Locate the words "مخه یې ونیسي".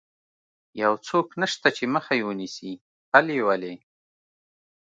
1.95-2.71